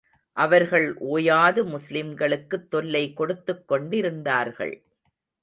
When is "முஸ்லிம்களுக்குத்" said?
1.65-2.67